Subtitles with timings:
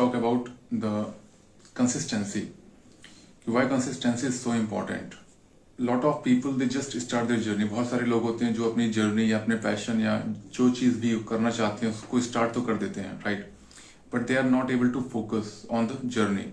[0.00, 0.94] talk about the
[1.74, 2.48] consistency.
[3.46, 5.20] Why consistency is so important?
[5.78, 8.88] Lot of people they just start their journey बहुत सारे लोग होते हैं जो अपनी
[8.92, 10.16] जर्नी या अपने पैशन या
[10.54, 13.46] जो चीज़ भी करना चाहते हैं, उसको स्टार्ट तो कर देते हैं right
[14.12, 16.44] but they are not able to focus on the journey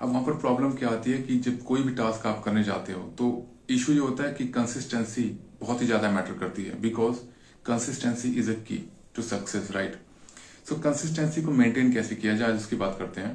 [0.00, 2.92] अब वहाँ पर प्रॉब्लम क्या आती है कि जब कोई भी टास्क आप करने जाते
[2.92, 3.30] हो तो
[3.70, 5.28] इशू ये होता है कि कंसिस्टेंसी
[5.60, 7.22] बहुत ही ज़्यादा मैटर करती है because
[7.66, 8.82] consistency is a key
[9.16, 9.96] to success right
[10.66, 13.34] so consistency को मेंटेन कैसे किया जाए उसकी बात करते हैं।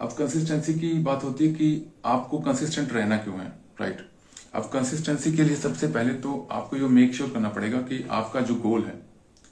[0.00, 3.46] अब कंसिस्टेंसी की बात होती है कि आपको कंसिस्टेंट रहना क्यों है
[3.80, 4.06] राइट
[4.54, 8.40] अब कंसिस्टेंसी के लिए सबसे पहले तो आपको ये मेक श्योर करना पड़ेगा कि आपका
[8.40, 8.94] जो गोल है,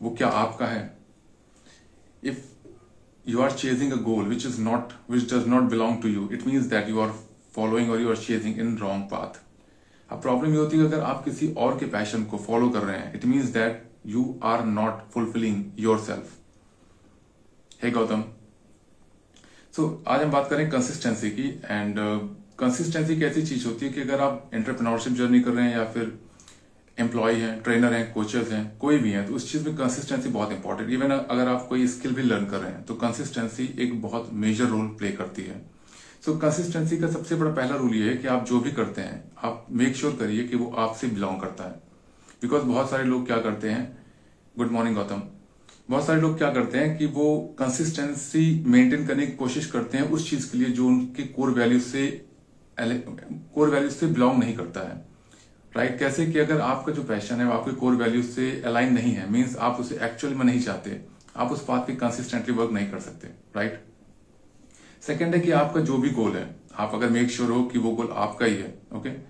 [0.01, 0.83] वो क्या आपका है।
[2.23, 2.39] If
[3.27, 6.47] you are chasing a goal which is not which does not belong to you it
[6.47, 7.11] means that you are
[7.55, 9.41] following और you are chasing in wrong path
[10.11, 12.99] अब प्रॉब्लम ये होती है अगर आप किसी और के पैशन को फॉलो कर रहे
[12.99, 16.33] हैं it means that you are not fulfilling your self
[17.81, 18.23] hey Gautam.
[19.75, 21.97] So आज हम बात करें कंसिस्टेंसी की एंड
[22.59, 26.13] कंसिस्टेंसी ऐसी चीज़ होती है कि अगर आप एंटरप्रेन्योरशिप जर्नी कर रहे हैं या फिर
[26.99, 30.53] एम्प्लॉय हैं ट्रेनर हैं कोचेस हैं कोई भी हैं तो उस चीज़ में कंसिस्टेंसी बहुत
[30.53, 34.31] इंपॉर्टेंट इवन अगर आप कोई स्किल भी लर्न कर रहे हैं तो कंसिस्टेंसी एक बहुत
[34.45, 35.61] मेजर रोल प्ले करती है।
[36.25, 39.01] सो so, कंसिस्टेंसी का सबसे बड़ा पहला रूल ये है कि आप जो भी करते
[39.03, 41.83] हैं आप मेक श्योर करिए कि वो आपसे बिलोंग करता है।
[42.43, 43.87] बिकॉज़ बहुत सारे लोग क्या करते हैं
[44.59, 45.23] गुड मॉर्निंग गौतम।
[45.91, 50.11] बहुत सारे लोग क्या करते हैं कि वो कंसिस्टेंसी मेंटेन करने की कोशिश करते हैं
[50.11, 52.27] उस चीज़ के लिए जो उनके कोर वैल्यू से
[52.81, 55.05] कोर वैल्यू से बिलोंग नहीं करता है
[55.77, 56.03] राइट right?
[56.03, 59.31] कैसे कि अगर आपका जो पैशन है वो आपके कोर वैल्यू से अलाइन नहीं है
[59.31, 61.01] मीन्स आप उसे एक्चुअल में नहीं चाहते,
[61.37, 63.85] आप उस बात पे कंसिस्टेंटली वर्क नहीं कर सकते राइट
[65.07, 67.79] सेकेंड है कि आपका जो भी गोल है, आप अगर मेक श्योर sure हो कि
[67.79, 69.21] वो गोल आपका ही है ओके okay?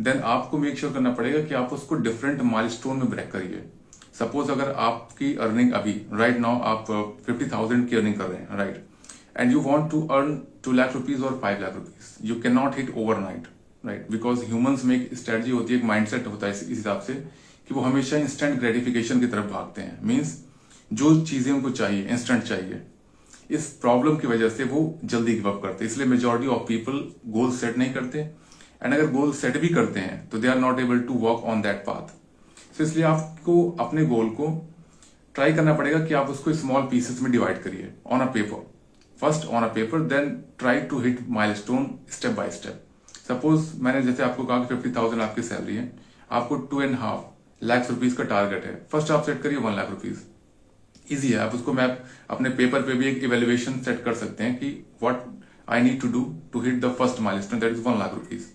[0.00, 3.64] देन आपको मेक श्योर sure करना पड़ेगा कि आप उसको डिफरेंट माइलस्टोन में ब्रेक करिए
[4.14, 6.86] सपोज़ अगर आपकी अर्निंग अभी राइट नाउ आप
[7.26, 8.84] फिफ्टी थाउज़ेंड की अर्निंग कर रहे हैं right
[9.36, 12.76] and you want to earn two lakh rupees और five lakh rupees you can not
[12.78, 13.46] hit overnight
[13.84, 17.14] right because humans में एक स्ट्रेटजी होती है, एक माइंडसेट होता है इस हिसाब से
[17.68, 20.38] कि वो हमेशा इंस्टेंट ग्रेटिफिकेशन की तरफ़ भागते हैं। मीन्स
[20.90, 22.80] जो चीज़ें उनको चाहिए इंस्टेंट चाहिए,
[23.50, 27.04] इस प्रॉब्लम की वजह से वो जल्दी गिव अप करते हैं। इसलिए majority of people
[27.32, 30.80] goal set नहीं करते। एंड अगर गोल सेट भी करते हैं तो they are not
[30.80, 32.14] able to work on that path
[32.78, 34.46] तो इसलिए आपको अपने गोल को
[35.34, 38.70] ट्राई करना पड़ेगा कि आप उसको स्मॉल पीसेस में डिवाइड करिए on a paper
[39.20, 41.20] first on a paper then try to hit
[41.54, 42.84] milestone step by step
[43.28, 45.90] suppose मैंने जैसे आपको कहा कि फिफ्टी थाउज़ेंड आपकी सैलरी है,
[46.30, 49.90] आपको two and half lakhs rupees का टारगेट है। फ़र्स्ट आप सेट करिए वन लाख
[49.90, 50.18] रुपीज़
[51.10, 51.86] इजी है, आप उसको मैं
[52.30, 54.70] अपने पेपर पे भी एक इवेल्युएशन सेट कर सकते हैं कि
[55.02, 55.24] what
[55.68, 58.46] I need to do to hit the first milestone that is one lakh rupees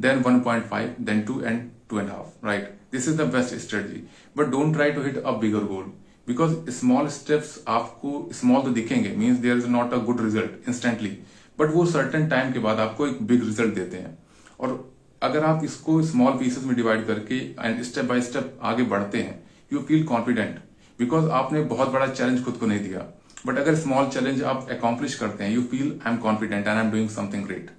[0.00, 2.81] then 1.5 then 2 and two and a half, right?
[2.92, 4.04] This is the best strategy.
[4.36, 5.84] But don't try to hit a bigger goal.
[6.26, 9.14] Because small steps आपको small तो दिखेंगे.
[9.16, 11.12] Means there is not a good result instantly.
[11.60, 14.18] But वो certain time के बाद आपको एक big result देते हैं.
[14.60, 14.76] और
[15.22, 19.42] अगर आप इसको स्मॉल पीसेस में डिवाइड करके एंड स्टेप बाय स्टेप आगे बढ़ते हैं
[19.72, 20.56] यू फील कॉन्फिडेंट
[20.98, 23.00] बिकॉज़ आपने बहुत बड़ा चैलेंज खुद को नहीं दिया.
[23.46, 26.84] बट अगर स्मॉल चैलेंज आप अकॉम्प्लिश करते हैं you feel I am confident and I
[26.84, 27.70] am doing something great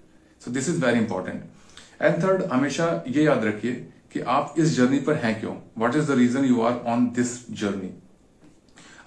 [0.41, 1.43] so this is very important
[2.01, 3.73] and third हमेशा ये याद रखिए
[4.13, 5.55] कि आप इस जर्नी पर हैं क्यों?
[5.77, 7.89] What is the reason you are on this journey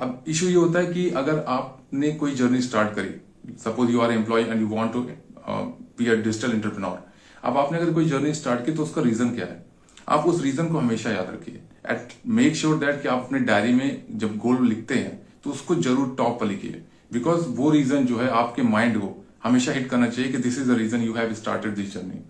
[0.00, 4.12] अब इश्यू ये होता है कि अगर आपने कोई जर्नी स्टार्ट करी suppose you are
[4.12, 6.98] employ and you want to be a digital entrepreneur
[7.44, 9.64] अब आपने अगर कोई जर्नी स्टार्ट की तो उसका रीजन क्या है?
[10.08, 13.72] आप उस रीजन को हमेशा याद रखिए। एट मेक श्योर दैट कि आप अपने डायरी
[13.72, 18.18] में जब गोल लिखते हैं तो उसको ज़रूर टॉप पर लिखिए। बिकॉज़ वो रीजन जो
[18.18, 21.34] है आपके माइंड को हमेशा हिट करना चाहिए कि this is the reason you have
[21.34, 22.20] started this journey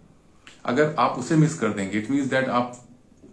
[0.67, 2.73] अगर आप उसे मिस कर देंगे इट मीन्स दैट आप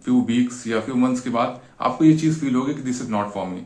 [0.04, 3.10] फ्यू वीक्स या फ्यू मंथ्स के बाद आपको ये चीज़ फील होगी कि this is
[3.10, 3.64] not for me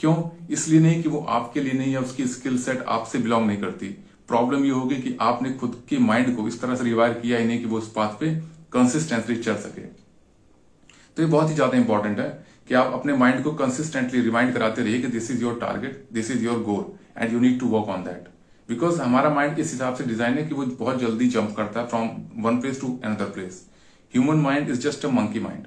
[0.00, 0.14] क्यों?
[0.50, 3.86] इसलिए नहीं कि वो आपके लिए नहीं या उसकी स्किल सेट आपसे बिलोंग नहीं करती.
[4.28, 7.46] प्रॉब्लम ये होगी कि आपने खुद के माइंड को इस तरह से रिवायर किया ही
[7.46, 8.34] नहीं कि वो उस पाथ पे
[8.72, 12.28] कंसिस्टेंटली चल सके। तो ये बहुत ही ज़्यादा इंपॉर्टेंट है
[12.68, 16.30] कि आप अपने माइंड को कंसिस्टेंटली रिमाइंड कराते रहिए कि this is your target this
[16.30, 16.84] is your goal
[17.18, 18.28] and you need to work on that
[18.70, 21.86] because हमारा माइंड इस हिसाब से डिज़ाइन है कि वो बहुत जल्दी जंप करता है
[21.88, 22.08] from
[22.44, 23.64] one place to another place
[24.12, 25.66] human mind is just a monkey mind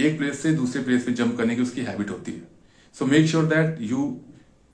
[0.00, 2.42] एक प्लेस से दूसरे प्लेस पे जंप करने की उसकी हैबिट होती है.
[2.94, 4.06] So make sure that you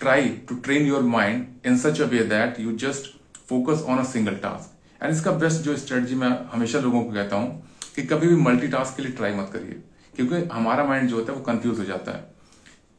[0.01, 3.11] try to train your mind in such a way that you just
[3.49, 7.37] focus on a single task and इसका बेस्ट जो स्ट्रेटजी मैं हमेशा लोगों को कहता
[7.37, 7.63] हूँ
[7.95, 9.83] कि कभी भी मल्टी के लिए ट्राई मत करिए.
[10.17, 12.25] क्योंकि हमारा माइंड जो होता है वो कंफ्यूज हो जाता है.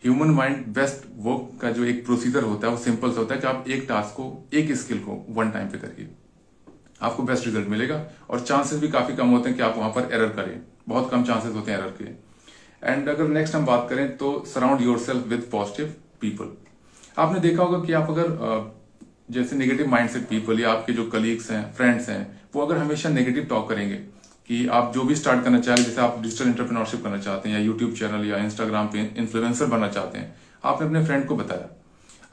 [0.03, 3.41] ह्यूमन माइंड बेस्ट वर्क का जो एक प्रोसीजर होता है, वो सिंपल सा होता है
[3.41, 6.09] कि आप एक टास्क को, एक स्किल को वन टाइम पे करिए।
[7.01, 10.09] आपको बेस्ट रिज़ल्ट मिलेगा और चांसेस भी काफ़ी कम होते हैं कि आप वहाँ पर
[10.13, 12.05] एरर करें। बहुत कम चांसेस होते हैं एरर के।
[12.83, 16.51] एंड अगर नेक्स्ट हम बात करें तो surround your self with positive people
[17.17, 18.77] आपने देखा होगा कि आप अगर
[19.31, 23.43] जैसे नेगेटिव माइंडसेट पीपल या आपके जो कलीग्स हैं फ्रेंड्स हैं, वो अगर हमेशा नेगेटिव
[23.49, 23.99] टॉक करेंगे
[24.49, 27.63] कि आप जो भी स्टार्ट करना चाहें जैसे आप डिजिटल इंटरप्रेन्योरशिप करना चाहते हैं या
[27.65, 31.67] यूट्यूब चैनल या इंस्टाग्राम पे इन्फ्लुएंसर बनना चाहते हैं, आपने अपने फ्रेंड को बताया।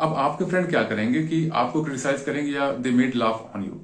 [0.00, 3.80] अब आपके फ्रेंड क्या करेंगे कि आपको क्रिटिसाइज करेंगे या they made laugh on you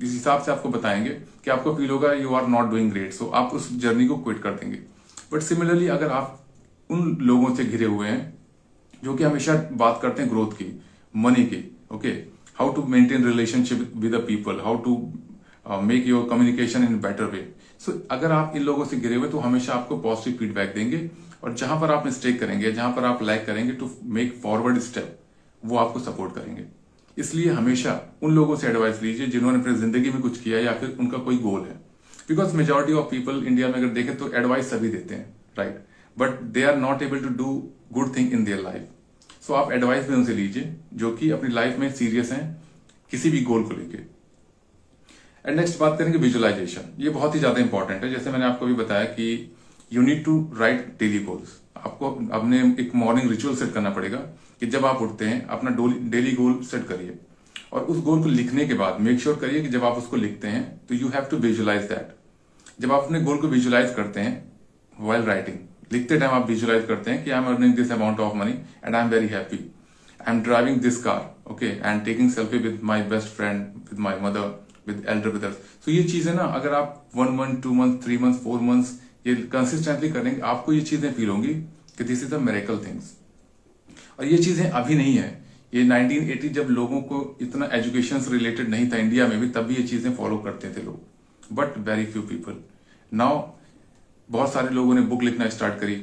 [0.00, 1.10] इस हिसाब से आपको बताएँगे
[1.44, 4.42] कि आपको फील होगा you are not doing great so आप उस जर्नी को क्विट
[4.42, 4.78] कर देंगे।
[5.32, 6.38] बट सिमिलरली अगर आप
[6.90, 8.38] उन लोगों से घिरे हुए हैं,
[9.04, 10.68] जो कि हमेशा बात करते हैं ग्रोथ की
[11.14, 12.08] मनी की okay
[12.58, 14.96] how to maintain relationship with the people how to
[15.82, 17.40] make your communication in better way
[17.80, 21.08] so अगर आप इन लोगों से गिरे हुए तो हमेशा आपको पॉजिटिव फीडबैक देंगे।
[21.44, 25.18] और जहाँ पर आप मिस्टेक करेंगे, जहाँ पर आप लाइक करेंगे टू मेक फॉरवर्ड स्टेप
[25.62, 26.64] वो आपको सपोर्ट करेंगे।
[27.16, 30.96] इसलिए हमेशा उन लोगों से एडवाइस लीजिए जिन्होंने अपनी ज़िंदगी में कुछ किया या फिर
[31.00, 31.74] उनका कोई गोल है।
[32.28, 35.84] Because majority of people India में अगर देखें तो एडवाइस सभी देते हैं right
[36.16, 37.52] but they are not able to do
[37.92, 41.78] good thing in their life so आप एडवाइस भी उनसे लीजिए, जो कि अपनी लाइफ
[41.78, 42.62] में सीरियस हैं,
[43.10, 43.98] किसी भी गोल को लेके।
[45.44, 48.74] एंड नेक्स्ट बात करेंगे विजुअलाइजेशन ये बहुत ही ज़्यादा इंपॉर्टेंट है। जैसे मैंने आपको भी
[48.74, 49.28] बताया कि
[49.90, 54.18] you need to write daily goals आपको अपने एक मॉर्निंग रिचुअल सेट करना पड़ेगा
[54.60, 55.70] कि जब आप उठते हैं, अपना
[56.10, 57.18] डेली गोल सेट करिए।
[57.72, 60.48] और उस गोल को लिखने के बाद मेक श्योर करिए कि जब आप उसको लिखते
[60.48, 64.32] हैं तो you have to visualise that जब आप अपने गोल को विजुअलाइज करते हैं
[65.00, 65.58] वाइल राइटिंग
[65.92, 68.52] लिखते टाइम आप विजुअलाइज करते हैं कि I am earning this amount of money
[68.84, 69.58] and I am very happy
[70.20, 73.60] I am driving this car okay and taking selfie with my best friend
[73.90, 74.48] with my mother
[74.90, 78.34] with elder brothers so ये चीज़ें ना, अगर आप one month two month three month
[78.40, 81.54] four months ये consistently करेंगे, आपको ये चीज़ें फील होंगी
[81.98, 83.12] कि this is a miracle things
[84.18, 85.28] और ये चीज़ें अभी नहीं है।
[85.74, 89.74] ये 1980 जब लोगों को इतना एजुकेशन रिलेटेड नहीं था इंडिया में भी, तब भी
[89.74, 92.56] ये चीज़ें फॉलो करते थे लोग। But very few people
[93.12, 93.42] now
[94.28, 95.94] बहुत सारे लोगों ने बुक लिखना स्टार्ट करी।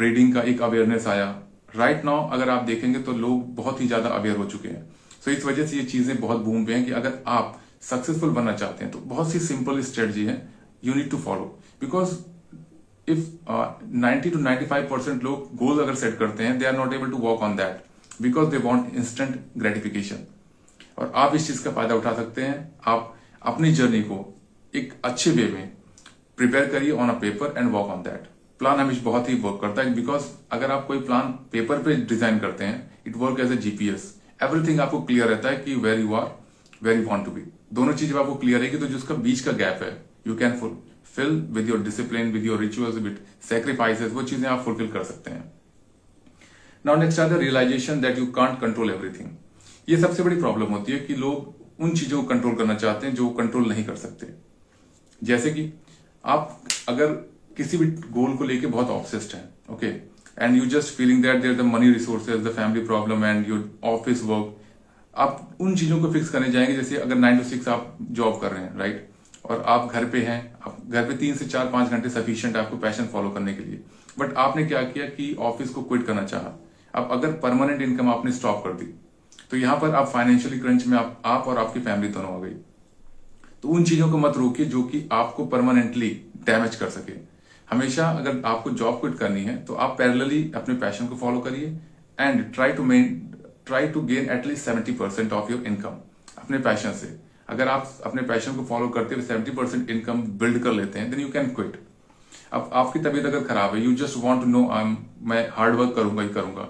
[0.00, 1.26] रीडिंग का एक अवेयरनेस आया।
[1.74, 4.82] राइट right नाउ अगर आप देखेंगे तो लोग बहुत ही ज़्यादा अवेयर हो चुके हैं।
[4.84, 8.30] सो so, इस वजह से ये चीज़ें बहुत बूम पे हैं कि अगर आप सक्सेसफुल
[8.30, 10.36] बनना चाहते हैं तो बहुत सी सिंपल स्ट्रेटजी है
[10.84, 11.44] you need to follow
[11.80, 12.16] because
[13.08, 13.26] if
[13.96, 17.10] ninety to ninety five percent लोग गोल अगर सेट करते हैं they are not able
[17.10, 20.26] to work on that because they want instant gratification
[20.98, 24.16] और आप इस चीज़ का फ़ायदा उठा सकते हैं, आप अपनी जर्नी को
[24.74, 25.72] एक अच्छे वे में
[26.36, 28.28] प्रिपेयर करिए on a paper and work on that
[28.60, 32.38] plan हमेशा बहुत ही वर्क करता है बिकॉज़ अगर आप कोई प्लान पेपर पे डिज़ाइन
[32.38, 36.14] करते हैं it work as a GPS everything आपको क्लियर रहता है कि where you
[36.14, 36.34] are
[36.82, 39.52] where you want to be दोनों चीज़ जब आपको क्लियर रहेगी तो जिसका बीच का
[39.54, 39.92] गैप है
[40.26, 40.58] you can
[41.14, 43.18] fulfil with your discipline with your rituals with
[43.48, 45.52] sacrifices वो चीज़ें आप फुलफिल कर सकते हैं।
[46.84, 49.30] Now next are the realisation that you can't control everything
[49.88, 53.14] ये सबसे बड़ी प्रॉब्लम होती है कि लोग उन चीज़ों को कंट्रोल करना चाहते हैं
[53.14, 54.26] जो कंट्रोल नहीं कर सकते।
[55.22, 55.72] जैसे कि
[56.24, 57.12] आप अगर
[57.56, 59.86] किसी भी गोल को लेके बहुत ऑब्सेस्ड हैं okay
[60.38, 64.22] and you just feeling that there the money resources the family problem and your office
[64.24, 64.56] work
[65.18, 68.52] आप उन चीज़ों को फिक्स करने जाएँगे जैसे अगर नाइन टू सिक्स आप जॉब कर
[68.52, 69.08] रहे हैं राइट
[69.44, 72.76] और आप घर पे हैं आप घर पे तीन से चार पाँच घंटे सफिशियंट आपको
[72.76, 73.80] पैशन फॉलो करने के लिए।
[74.18, 76.52] बट आपने क्या किया कि ऑफ़िस को क्विट करना चाहा।
[76.94, 78.92] अब अगर परमानेंट इनकम आपने स्टॉप कर दी
[79.50, 82.54] तो यहाँ पर आप फाइनेंशियली क्रंच में आप, आप और आपकी फैमिली दोनों आ गई।
[83.62, 86.10] तो उन चीज़ों को मत रोकिए जो कि आपको परमानेंटली
[86.46, 87.12] डैमेज कर सके।
[87.68, 91.78] हमेशा अगर आपको जॉब क्विट करनी है तो आप पैरेलली अपने पैशन को फॉलो करिए
[92.18, 93.04] and try to men
[93.68, 95.96] try to gain at least seventy percent of your income
[96.38, 100.62] अपने पैशन से। अगर आप अपने पैशन को फॉलो करते हुए सेवेंटी परसेंट इनकम बिल्ड
[100.62, 101.78] कर लेते हैं देन यू कैन क्विट
[102.52, 104.60] अब आपकी तबीयत अगर खराब है you just want to know
[105.24, 106.68] मैं हार्ड वर्क करूँगा ही करूँगा।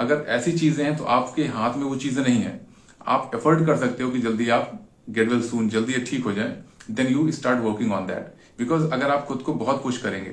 [0.00, 2.60] अगर ऐसी चीज़ें हैं तो आपके हाथ में वो चीज़ें नहीं है।
[3.06, 4.72] आप एफर्ट कर सकते हो कि जल्दी आप
[5.10, 6.56] गेट वेल सून जल्दी ठीक हो जाए
[6.90, 10.30] then you start working on that because अगर आप खुद को बहुत पुश करेंगे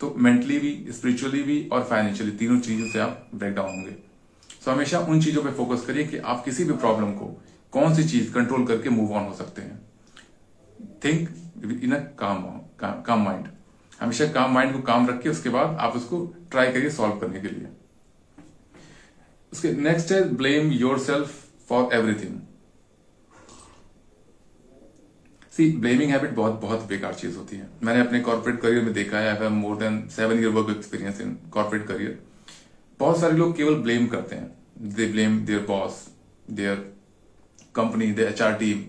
[0.00, 3.96] तो मेंटली भी स्पिरिचुअली भी और फाइनेंशियली तीनों चीज़ों से आप ब्रेक डाउन होंगे।
[4.64, 7.26] सो हमेशा उन चीज़ों पर फोकस करिए कि आप किसी भी प्रॉब्लम को
[7.72, 9.80] कौन सी चीज़ कंट्रोल करके मूव ऑन हो सकते हैं।
[11.04, 11.28] थिंक
[11.84, 12.42] इन अ काम
[13.02, 13.48] काम माइंड
[14.00, 17.48] हमेशा काम माइंड को काम रखिए, उसके बाद आप उसको ट्राई करिए सॉल्व करने के
[17.48, 17.68] लिए।
[19.52, 22.40] उसके नेक्स्ट है blame your self for everything
[25.52, 29.18] see blaming habit बहुत बहुत बेकार चीज़ होती है। मैंने अपने कॉर्पोरेट करियर में देखा
[29.18, 32.18] है I have more than seven year work experience in corporate career
[33.00, 34.50] बहुत सारे लोग केवल ब्लेम करते हैं।
[34.96, 36.06] They blame their boss
[36.50, 36.76] their
[37.74, 38.82] company they H team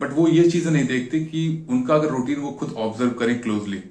[0.00, 3.82] but वो ये चीज़ें नहीं देखते कि उनका अगर रूटीन वो खुद ऑब्ज़र्व करें क्लोजली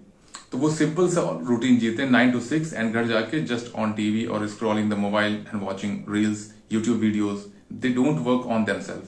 [0.51, 4.25] तो वो सिंपल सा रूटीन जीते नाइन टू सिक्स एंड घर जाके जस्ट ऑन टीवी
[4.25, 9.01] और scrolling the mobile and watching reels YouTube videos they don't work on them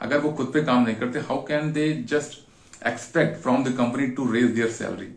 [0.00, 4.06] अगर वो खुद पे काम नहीं करते how can they just expect from the company
[4.16, 5.08] to raise their salary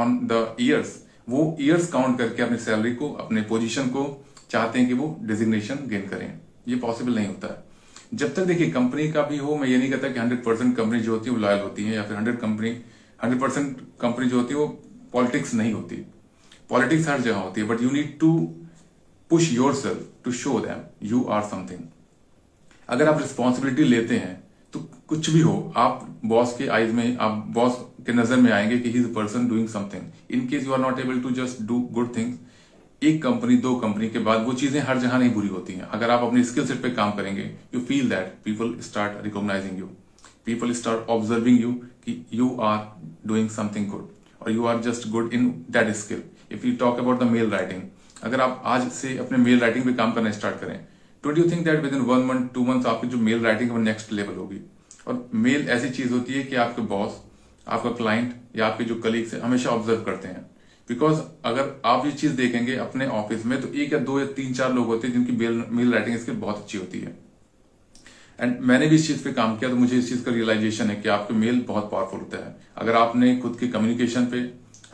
[0.00, 0.94] on the years
[1.28, 4.04] वो years count करके अपनी सैलरी को, अपने पोजीशन को
[4.50, 7.64] चाहते हैं कि वो डिजिग्नेशन गेन करें। ये पॉसिबल नहीं होता। है
[8.14, 11.00] जब तक देखिए कंपनी का भी हो, मैं ये नहीं कहता कि हंड्रेड परसेंट कंपनी
[11.00, 12.70] जो होती है वो लॉयल होती है या फिर hundred company
[13.22, 14.66] hundred percent company जो होती है वो
[15.12, 15.96] पॉलिटिक्स नहीं होती।
[16.70, 18.32] पॉलिटिक्स हर जगह होती है but you need to
[19.30, 21.80] push yourself to show them you are something
[22.88, 24.34] अगर आप रिस्पॉन्सिबिलिटी लेते हैं
[24.74, 27.76] तो कुछ भी हो, आप बॉस के आईज में, आप बॉस
[28.06, 30.98] के नज़र में आएँगे कि he is person doing something in case you are not
[31.00, 32.38] able to just do good things
[33.02, 36.10] एक कंपनी, दो कंपनी के बाद वो चीज़ें हर जगह नहीं बुरी होती हैं। अगर
[36.10, 37.42] आप अपनी स्किल सेट पे काम करेंगे
[37.74, 39.86] you feel that people start recognising you
[40.46, 41.72] people start observing you
[42.04, 42.78] कि you are
[43.26, 44.08] doing something good
[44.42, 46.22] और you are just good in that skill
[46.52, 47.82] if you talk about the mail writing
[48.22, 50.76] अगर आप आज से अपने मेल राइटिंग पे काम करना स्टार्ट करें
[51.24, 53.82] don't you think that within one month two month आपकी जो मेल राइटिंग है वो
[53.82, 54.60] नेक्स्ट लेवल होगी?
[55.06, 57.22] और मेल ऐसी चीज़ होती है कि आपके बॉस
[57.68, 60.44] आपका क्लाइंट या आपके जो कलीग्स है, हमेशा ऑब्ज़र्व करते हैं।
[60.88, 64.52] बिकॉज़ अगर आप ये चीज़ देखेंगे अपने ऑफ़िस में तो एक या दो या तीन
[64.54, 67.14] चार लोग होते हैं जिनकी मेल मेल राइटिंग स्किल बहुत अच्छी होती है।
[68.38, 70.96] एंड मैंने भी इस चीज़ पे काम किया तो मुझे इस चीज़ का रियलाइजेशन है
[70.96, 74.40] कि आपके मेल बहुत पावरफुल होता है। अगर आपने खुद के कम्युनिकेशन पे,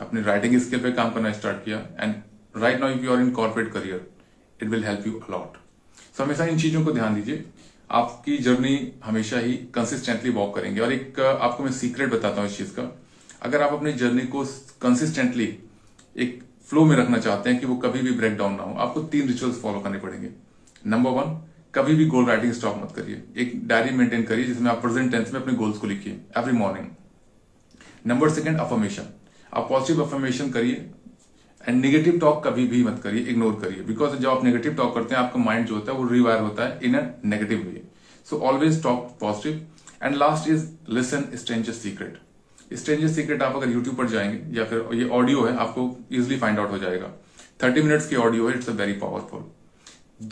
[0.01, 2.15] अपने राइटिंग स्किल पे काम करना स्टार्ट किया and
[2.55, 4.07] right now if you are in corporate career
[4.61, 5.57] it will help you a lot
[6.17, 7.43] so हमेशा इन चीज़ों को ध्यान दीजिए।
[7.89, 12.57] आपकी जर्नी हमेशा ही कंसिस्टेंटली वॉक करेंगे। और एक, आपको मैं सीक्रेट बताता हूँ इस
[12.57, 12.83] चीज़ का।
[13.41, 14.43] अगर आप अपनी जर्नी को
[14.81, 15.47] कंसिस्टेंटली
[16.15, 19.01] एक फ्लो में रखना चाहते हैं कि वो कभी भी ब्रेक डाउन ना हो। आपको
[19.03, 20.29] तीन रिचुअल्स फॉलो करने पड़ेंगे।
[20.87, 21.37] नंबर वन
[21.75, 25.33] कभी भी गोल राइटिंग स्टॉप मत करिए। एक डायरी मेंटेन करिए जिसमें आप प्रेजेंट टेंस
[25.33, 26.87] में अपने गोल्स को लिखिए every morning
[28.07, 29.13] number second affirmation
[29.53, 30.85] आप पॉजिटिव अफर्मेशन करिए
[31.61, 35.15] एंड नेगेटिव टॉक कभी भी मत करिए इग्नोर करिए। बिकॉज़ जब आप नेगेटिव टॉक करते
[35.15, 37.83] हैं, आपका माइंड जो होता है, वो रिवायर होता है in a negative way
[38.27, 39.65] so always talk positive
[40.03, 42.17] and last is listen stranger secret
[42.77, 46.59] stranger secret आप अगर यूट्यूब पर जाएँगे या फिर ये ऑडियो है आपको इजिली फाइंड
[46.59, 47.11] आउट हो जाएगा।
[47.63, 49.43] थर्टी मिनट्स की ऑडियो है इट्स अ वेरी पावरफुल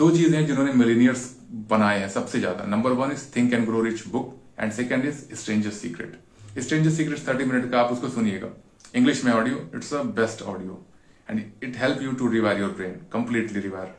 [0.02, 1.30] दो चीज़ें हैं जिन्होंने मिलीनियर्स
[1.70, 5.24] बनाए हैं सबसे ज़्यादा। Number one is think and grow rich book and second is
[5.42, 8.50] stranger secret stranger secret thirty minute का आप उसको सुनिएगा।
[8.96, 10.86] इंग्लिश में audio it's a best audio
[11.30, 13.92] and it help you to rewire your brain completely rewire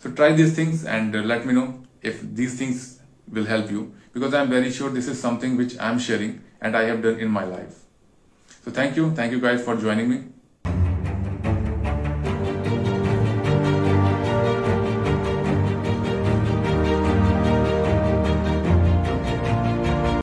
[0.00, 1.62] so try these things and uh, let me know
[2.10, 2.82] if these things
[3.36, 3.84] will help you
[4.16, 7.28] because i'm very sure this is something which i'm sharing and i have done in
[7.28, 7.78] my life.
[8.64, 9.10] So thank you.
[9.12, 10.24] Thank you guys for joining me